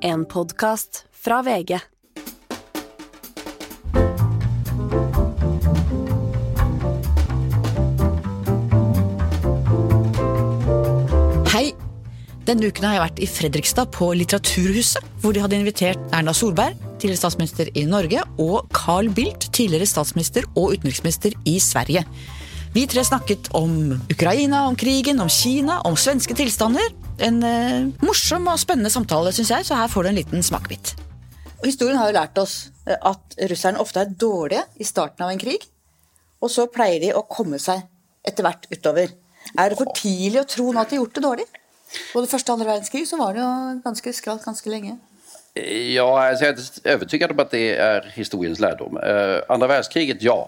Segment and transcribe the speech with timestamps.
[0.00, 1.72] En podkast fra VG.
[11.50, 11.72] Hei!
[12.46, 16.78] Denne uken har jeg vært i Fredrikstad på Litteraturhuset, hvor de hadde invitert Erna Solberg,
[17.00, 22.06] tidligere statsminister i Norge, og Carl Bildt, tidligere statsminister og utenriksminister i Sverige.
[22.76, 26.86] Vi tre snakket om Ukraina, om krigen, om Kina, om svenske tilstander.
[27.18, 30.94] En eh, morsom og spennende samtale, syns jeg, så her får du en liten smakebit.
[31.64, 35.40] Historien har jo lært oss eh, at russerne ofte er dårlige i starten av en
[35.42, 35.66] krig,
[36.38, 37.82] og så pleier de å komme seg
[38.26, 39.16] etter hvert utover.
[39.58, 41.48] Er det for tidlig å tro nå at de har gjort det dårlig?
[42.12, 43.50] Både første og andre verdenskrig så var det jo
[43.82, 44.98] ganske skralt ganske lenge.
[45.58, 46.54] Ja, jeg er
[46.84, 48.98] är inte om at det er historiens lærdom.
[49.48, 50.46] Andre verdenskriget, ja.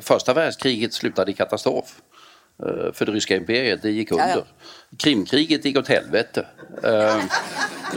[0.00, 2.00] Første verdenskriget sluttet i katastrof.
[2.66, 4.28] Eh, för det ryska imperiet, det gick under.
[4.28, 4.44] Ja,
[4.96, 6.46] Krimkriget gick åt helvete.
[6.84, 7.22] Eh,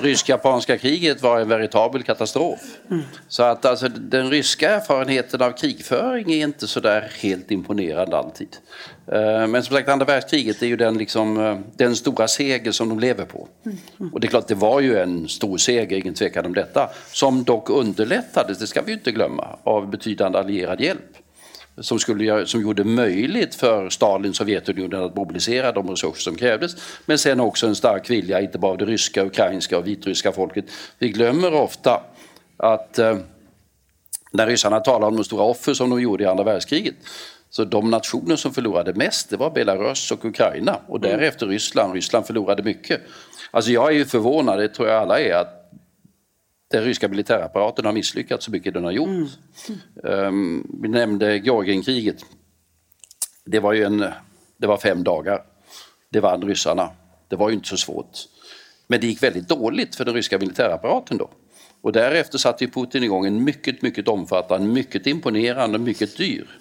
[0.01, 2.59] Rysk-japanska kriget var en veritabel katastrof.
[3.27, 8.57] Så att alltså, den ryska erfarenheten av krigföring är inte så där helt imponerande alltid.
[9.07, 12.89] Eh, Men som sagt, andra världskriget är ju den, liksom, eh, den stora seger som
[12.89, 13.47] de lever på.
[14.11, 16.89] Och det är klart, det var ju en stor seger, ingen tvekan om detta.
[17.11, 21.17] Som dock underlättades, det ska vi ju inte glömma, av betydande allierad hjälp
[21.77, 26.75] som, skulle, som gjorde möjligt för Stalin, Sovjetunionen att mobilisera de resurser som krävdes.
[27.05, 30.65] Men sen också en stark vilja, inte bara av det ryska, ukrainska och vitryska folket.
[30.99, 32.01] Vi glömmer ofta
[32.57, 33.17] att eh,
[34.31, 36.95] när ryssarna talar om de stora offer som de gjorde i andra världskriget
[37.51, 41.93] så de nationer som förlorade mest det var Belarus och Ukraina och därefter Ryssland.
[41.93, 43.01] Ryssland förlorade mycket.
[43.51, 45.60] Alltså jag är ju förvånad, det tror jag alla är, att
[46.71, 49.29] den ryska militärapparaten har misslyckats så mycket den har gjort.
[50.03, 52.25] Ehm, vi nämnde Georgienkriget.
[53.45, 54.05] Det var ju en,
[54.57, 55.43] det var fem dagar.
[56.09, 56.89] Det vann ryssarna.
[57.27, 58.17] Det var ju inte så svårt.
[58.87, 61.29] Men det gick väldigt dåligt för den ryska militärapparaten då.
[61.81, 66.60] Och därefter satte Putin igång en mycket, mycket omfattande, mycket imponerande, mycket dyr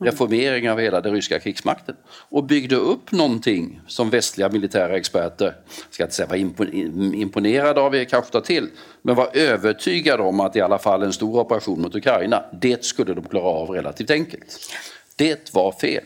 [0.00, 5.56] reformering av hela den ryska krigsmakten och byggde upp någonting som västliga militära experter,
[5.90, 8.68] ska inte säga var impo- imponerade av, kanske ta till,
[9.02, 13.14] men var övertygade om att i alla fall en stor operation mot Ukraina, det skulle
[13.14, 14.70] de klara av relativt enkelt.
[15.16, 16.04] Det var fel.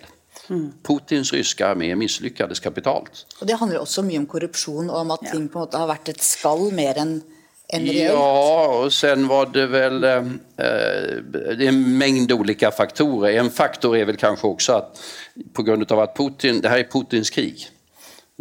[0.83, 3.27] Putins ryska armé misslyckades kapitalt.
[3.41, 6.11] Och det handler også mye om korrupsjon og om at ting på måte har vært
[6.11, 7.21] et skall mer enn
[7.72, 8.12] enn reelt.
[8.14, 10.22] Ja, och sen var det väl eh,
[10.56, 13.32] det är en mängd olika faktorer.
[13.32, 15.00] En faktor är väl kanske också att
[15.53, 17.69] på grund av att Putin, det här är Putins krig.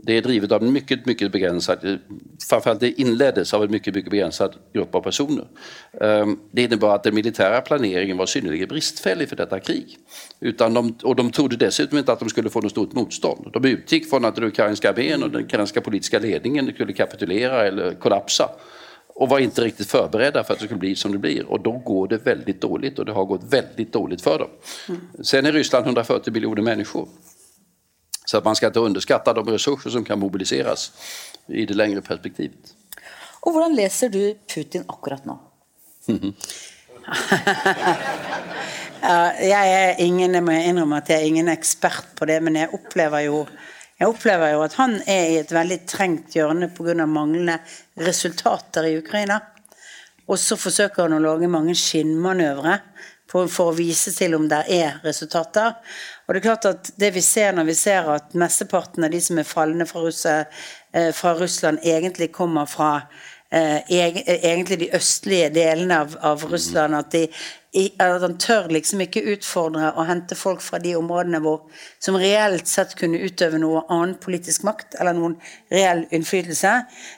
[0.03, 1.99] Det är drivet av en mycket, mycket begränsad,
[2.49, 5.45] framförallt det inleddes av en mycket, mycket begränsad grupp av personer.
[6.01, 9.97] Eh, Det innebar att den militära planeringen var synnerligen bristfällig för detta krig.
[10.39, 13.49] Utan de, och de trodde dessutom inte att de skulle få något stort motstånd.
[13.53, 17.93] De utgick från att den ukrainska armén och den ukrainska politiska ledningen skulle kapitulera eller
[17.93, 18.49] kollapsa
[19.19, 21.45] och var inte riktigt förberedda för att det skulle bli som det blir.
[21.45, 24.49] Och då går det väldigt dåligt och det har gått väldigt dåligt för dem.
[25.23, 27.07] Sen är Ryssland 140 miljoner människor.
[28.25, 30.91] Så att man ska inte underskatta de resurser som kan mobiliseras
[31.47, 32.75] i det längre perspektivet.
[33.41, 35.39] Og hvordan leser du Putin akkurat nå?
[39.01, 42.57] Ja, jeg er ingen, jeg må innrømme at jeg er ingen ekspert på det, men
[42.59, 43.45] jeg opplever jo,
[43.99, 47.05] jeg opplever jo at han er i et veldig trengt hjørne pga.
[47.05, 47.57] manglende
[47.99, 49.41] resultater i Ukraina.
[50.29, 52.77] Og så forsøker han å lage mange skinnmanøvre
[53.29, 55.75] for, å vise til om det er resultater.
[56.25, 59.21] Og det er klart at det vi ser når vi ser at mesteparten av de
[59.21, 60.35] som er falne fra, Russe,
[60.93, 62.93] eh, fra Russland, egentlig kommer fra
[63.51, 66.95] eh, egentlig de østlige delene av, av Russland.
[66.95, 67.27] At, de,
[67.69, 71.67] at han tør liksom ikke utfordre og hente folk fra de områdene hvor,
[72.01, 75.35] som reelt sett kunne utøve noe annen politisk makt, eller noen
[75.69, 76.71] reell innflytelse.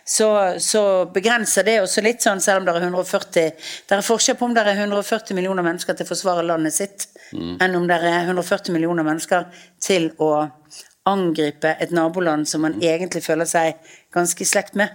[0.04, 0.28] Så,
[0.60, 3.52] så begrenser det også litt sånn, selv om det er 140
[3.88, 7.08] Det er forskjell på om det er 140 millioner mennesker til å forsvare landet sitt,
[7.32, 9.48] enn om det er 140 millioner mennesker
[9.80, 10.34] til å
[11.10, 13.80] angripe et naboland som man egentlig føler seg
[14.12, 14.92] ganske i slekt med.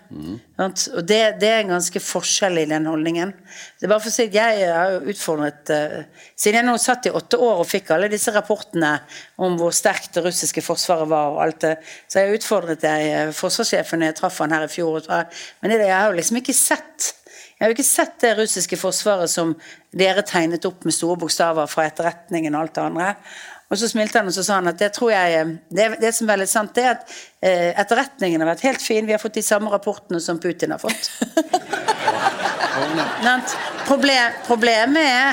[0.59, 0.87] Sant?
[0.93, 3.32] Og det, det er en ganske forskjell i den holdningen.
[3.79, 5.99] Det er bare for å si at Jeg har jo utfordret uh,
[6.37, 8.93] Siden jeg nå satt i åtte år og fikk alle disse rapportene
[9.41, 11.75] om hvor sterkt det russiske forsvaret var, og alt det,
[12.08, 15.05] så jeg utfordret jeg eh, forsvarssjefen jeg traff han her i fjor.
[15.61, 17.12] Men det, jeg har jo liksom ikke sett
[17.56, 19.55] jeg har jo ikke sett det russiske forsvaret som
[19.96, 23.06] dere tegnet opp med store bokstaver fra etterretningen og alt det andre.
[23.67, 26.29] Og så smilte han og så sa han at det tror jeg Det, det som
[26.29, 27.03] er veldig sant, det er at
[27.43, 29.07] eh, etterretningen har vært helt fin.
[29.07, 31.03] Vi har fått de samme rapportene som Putin har fått.
[33.87, 35.33] Problem, problemet er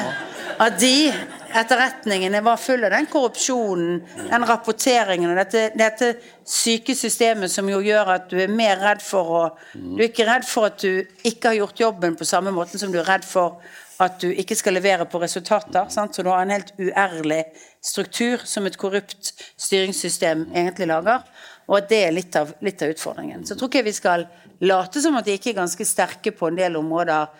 [0.64, 1.12] at de
[1.54, 6.14] etterretningene var full av den korrupsjonen, den rapporteringen og dette, dette
[6.50, 9.44] syke systemet som jo gjør at du er mer redd for å
[9.74, 12.92] Du er ikke redd for at du ikke har gjort jobben på samme måte som
[12.94, 13.62] du er redd for
[14.02, 15.86] at du ikke skal levere på resultater.
[15.94, 16.16] Sant?
[16.16, 17.44] Så du har en helt uærlig
[17.84, 21.26] struktur som et korrupt styringssystem egentlig lager.
[21.68, 23.44] Og at det er litt av, litt av utfordringen.
[23.44, 24.26] Så jeg tror ikke vi skal
[24.64, 27.32] late som at de ikke er ganske sterke på en del områder,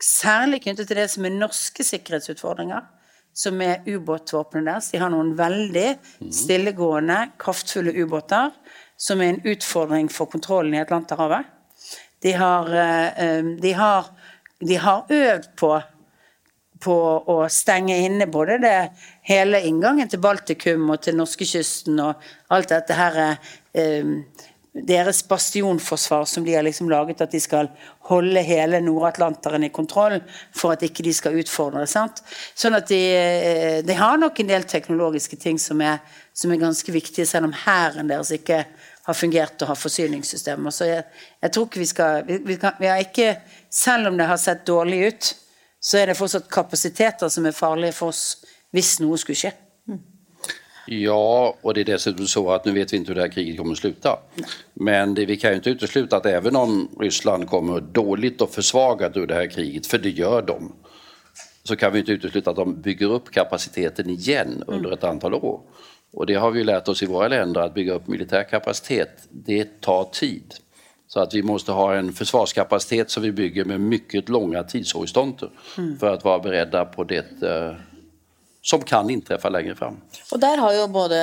[0.00, 2.84] særlig knyttet til det som er norske sikkerhetsutfordringer,
[3.36, 4.90] som er ubåtvåpenet deres.
[4.92, 5.88] De har noen veldig
[6.34, 8.52] stillegående, kraftfulle ubåter,
[9.00, 11.48] som er en utfordring for kontrollen i Atlanterhavet.
[12.20, 14.10] De har, eh, de har,
[14.60, 15.72] de har øvd på
[16.80, 16.96] på
[17.28, 18.76] å stenge inne både det
[19.28, 24.14] hele inngangen til Baltikum og til norskekysten og alt dette her eh,
[24.72, 27.68] deres bastionforsvar som de har liksom laget, at de skal
[28.06, 30.20] holde hele Nord-Atlanteren i kontroll
[30.54, 31.82] for at ikke de skal utfordre.
[31.90, 32.22] Sant?
[32.54, 35.98] Sånn at de, eh, de, har nok en del teknologiske ting som er,
[36.32, 38.62] som er ganske viktige, selv om hæren deres ikke
[39.06, 40.70] har fungert og har forsyningssystemer.
[40.70, 41.04] Så jeg,
[41.42, 43.40] jeg tror ikke vi skal vi, vi, kan, vi har ikke,
[43.70, 45.26] Selv om det har sett dårlig ut,
[45.80, 48.44] så er det fortsatt kapasiteter som er farlige for oss
[48.74, 49.52] hvis noe skulle skje.
[50.86, 53.58] Ja, och det är dessutom så att nu vet vi inte hur det här kriget
[53.58, 54.18] kommer sluta.
[54.74, 59.16] Men det, vi kan ju inte utesluta att även om Ryssland kommer dåligt och försvagat
[59.16, 60.72] ur det här kriget, för det gör de,
[61.64, 65.60] så kan vi inte utesluta att de bygger upp kapaciteten igen under ett antal år.
[66.12, 69.80] Och det har vi lärt oss i våra länder, att bygga upp militär kapacitet, det
[69.80, 70.54] tar tid.
[71.12, 75.50] Så att vi måste ha en försvarskapacitet som vi bygger med mycket långa tidshorisonter
[76.00, 77.74] för att vara beredda på det eh,
[78.62, 79.96] som kan inträffa längre fram.
[80.32, 81.18] Og der har jo både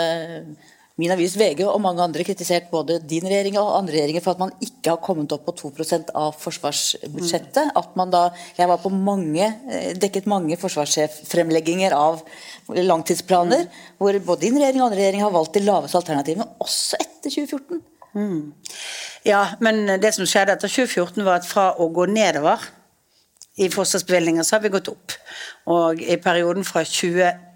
[0.98, 4.44] min avis VG og mange andre kritisert både din regjering og andre regjeringer for at
[4.44, 7.72] man ikke har kommet opp på 2% av forsvarsbudsjettet.
[7.75, 12.25] At man da, Jeg var på mange, eh, dekket mange forsvarssjeffremlegginger av
[12.68, 17.30] langtidsplaner, hvor både din regjering og andre regjering har valgt de laveste alternativene, også etter
[17.30, 17.86] 2014.
[19.25, 22.63] Ja, men det som skjedde etter 2014 var at fra å gå nedover
[23.57, 25.15] i forsvarsbevilgninger, så har vi gått opp.
[25.74, 26.86] Og i perioden fra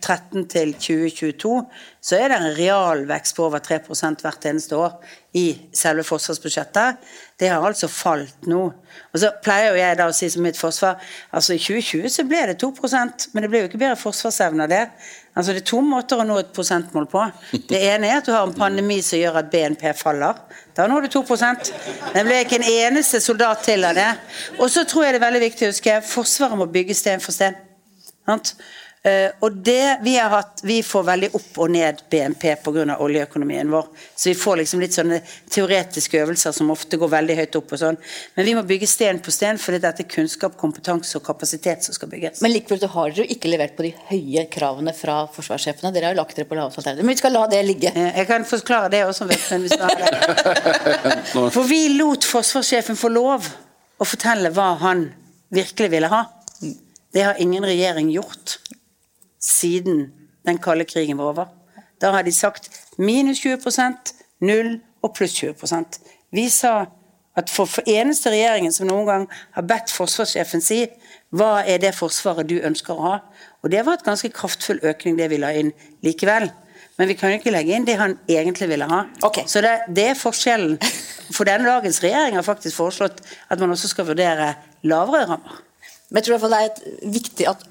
[0.02, 1.62] 2013 til 2022
[2.02, 3.80] så er det en realvekst på over 3
[4.22, 4.96] hvert eneste år
[5.38, 6.98] i selve forsvarsbudsjettet.
[7.40, 8.74] Det har altså falt nå.
[9.14, 10.98] Og så pleier jo jeg da å si som mitt forsvar
[11.32, 14.74] altså i 2020 så ble det 2% men det ble jo ikke bedre forsvarsevne av
[14.74, 14.84] det.
[15.36, 17.24] Altså Det er to måter å nå et prosentmål på.
[17.70, 20.42] Det ene er at du har en pandemi som gjør at BNP faller.
[20.76, 24.12] Da når du 2 Det ble ikke en eneste soldat til av det.
[24.60, 27.32] Og så tror jeg det er veldig viktig å huske Forsvaret må bygge sten for
[27.32, 27.56] sten.
[29.04, 32.84] Eh, og det vi har hatt Vi får veldig opp og ned BNP pga.
[33.02, 33.88] oljeøkonomien vår.
[34.16, 35.18] Så vi får liksom litt sånne
[35.50, 37.72] teoretiske øvelser som ofte går veldig høyt opp.
[37.74, 37.98] og sånn.
[38.36, 41.94] Men vi må bygge sten på sten, for dette er kunnskap, kompetanse og kapasitet som
[41.98, 42.42] skal bygges.
[42.46, 45.92] Men likevel så har dere jo ikke levert på de høye kravene fra forsvarssjefene.
[45.94, 47.04] Dere har jo lagt dere på laveste alternativ.
[47.06, 47.92] Men vi skal la det ligge.
[47.96, 51.52] Eh, Jeg kan forklare det også, men vi skal ha det.
[51.58, 53.50] For vi lot forsvarssjefen få lov
[53.98, 55.08] å fortelle hva han
[55.52, 56.22] virkelig ville ha.
[57.12, 58.60] Det har ingen regjering gjort
[59.42, 60.08] siden
[60.46, 61.52] den kalde krigen var over.
[62.02, 63.96] Da har de sagt minus 20
[64.42, 66.00] null og pluss 20%
[66.32, 66.86] Vi sa
[67.36, 70.84] at for, for eneste regjeringen som noen gang har bedt forsvarssjefen si
[71.32, 73.14] hva er det forsvaret du ønsker å ha?
[73.64, 75.72] Og det var et ganske kraftfull økning det vi la inn
[76.04, 76.50] likevel.
[77.00, 79.06] Men vi kan jo ikke legge inn det han egentlig ville ha.
[79.24, 79.48] Okay.
[79.48, 80.76] Så det, det er forskjellen.
[81.32, 84.52] For denne dagens regjering har faktisk foreslått at man også skal vurdere
[84.84, 85.62] lavere rammer.
[86.12, 87.64] Men jeg tror det er viktig at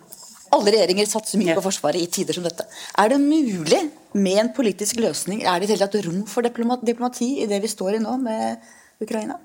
[0.52, 1.54] alle regjeringer satser mye Ja.
[1.54, 2.64] på Forsvaret i tider som dette.
[2.99, 6.42] Er det mulig med en politisk løsning, er det i det hele tatt rom for
[6.42, 8.57] diploma- diplomati i det vi står i nå med
[9.00, 9.38] Ukraina?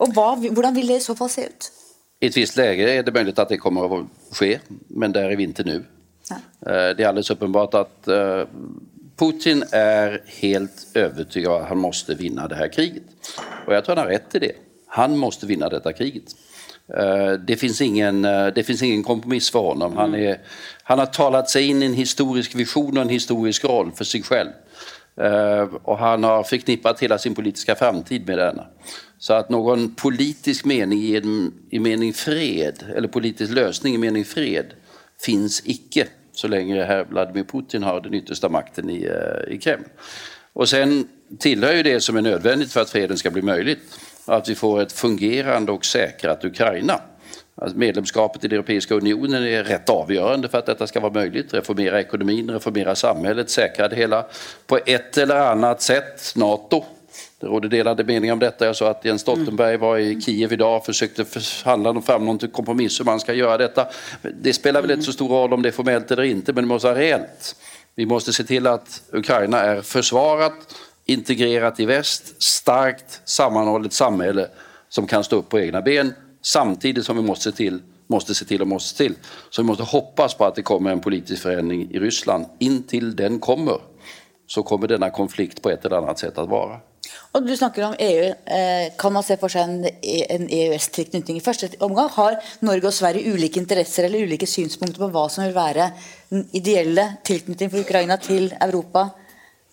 [0.00, 1.70] Og hva, hvordan vil det i så fall se ut?
[2.22, 5.28] I et visst läge er det möjligt at det kommer å skje, men det er
[5.28, 5.82] vi vinter nå.
[6.30, 6.36] Ja.
[6.66, 8.44] Eh, Det er alldeles uppenbart att eh,
[9.16, 13.04] Putin er helt övertygad om att han måste vinna det här kriget.
[13.66, 14.52] Och jag tror han har rätt i det.
[14.88, 16.34] Han måste vinna detta kriget.
[16.88, 19.96] Eh, Det finns ingen, eh, det finns ingen kompromiss för honom.
[19.96, 20.38] Han, är,
[20.82, 24.22] han har talat sig in i en historisk vision och en historisk roll för sig
[24.22, 24.50] själv.
[25.20, 28.66] Eh, Och han har förknippat hela sin politiska framtid med denna.
[29.18, 31.22] Så att någon politisk mening i,
[31.70, 34.66] i mening fred, eller politisk lösning i mening fred,
[35.24, 39.10] finns icke så länge herr Vladimir Putin har den yttersta makten i,
[39.48, 39.84] i Kreml.
[40.52, 44.48] Och sen tillhör ju det som är nödvändigt för att freden ska bli möjligt att
[44.48, 47.00] vi får ett fungerande och säkrat Ukraina.
[47.56, 51.54] Alltså medlemskapet i den Europeiska unionen är rätt avgörande för att detta ska vara möjligt.
[51.54, 54.26] Reformera ekonomin, reformera samhället, säkra det hela
[54.66, 56.32] på ett eller annat sätt.
[56.36, 56.84] Nato,
[57.40, 58.66] Det råder delade meningar om detta.
[58.66, 63.00] Jag sa att Jens Stoltenberg var i Kiev idag och försökte förhandla fram någon kompromiss
[63.00, 63.88] hur man ska göra detta.
[64.40, 66.68] Det spelar väl inte så stor roll om det är formellt eller inte, men det
[66.68, 67.56] måste vara reellt.
[67.94, 70.52] Vi måste se till att Ukraina är försvarat,
[71.06, 74.48] integrerat i väst, starkt sammanhållet samhälle
[74.88, 78.44] som kan stå upp på egna ben samtidigt som vi måste se till måste se
[78.44, 79.14] till och måste till.
[79.50, 82.46] Så vi måste hoppas på att det kommer en politisk förändring i Ryssland.
[82.58, 83.78] Intill den kommer
[84.46, 86.80] så kommer denna konflikt på ett eller annat sätt att vara.
[87.32, 88.24] Og Du snakker om EU.
[88.46, 91.36] Eh, Kan man se for seg en, EØS-tilknytning?
[91.36, 95.44] I første omgang har Norge og Sverige ulike interesser eller ulike synspunkter på hva som
[95.44, 95.90] vil være
[96.30, 99.08] den ideelle tilknytning for Ukraina til Europa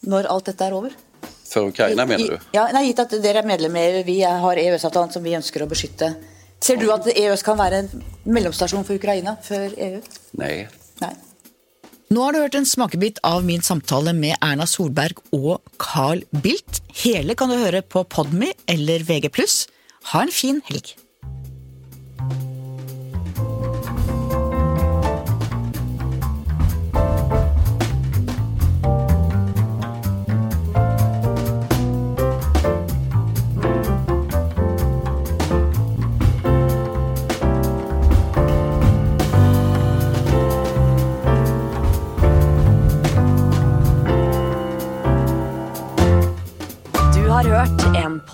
[0.01, 0.97] når alt dette er over?
[1.51, 2.37] För Ukraina mener du?
[2.55, 5.65] Ja, nei, Gitt at dere er medlem i EU, vi har EØS-avtalen som vi ønsker
[5.65, 6.13] å beskytte.
[6.63, 9.99] Ser du at EØS kan være en mellomstasjon for Ukraina før EU?
[10.39, 10.53] Nei.
[11.01, 11.11] Nei.
[12.11, 16.81] Nå har du hørt en smakebit av min samtale med Erna Solberg og Carl Bildt.
[17.03, 19.31] Hele kan du høre på Podme eller VG+.
[20.11, 20.93] Ha en fin helg.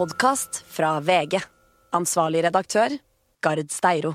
[0.08, 1.42] Podkast fra VG.
[1.92, 2.94] Ansvarlig redaktør,
[3.44, 4.14] Gard Steiro.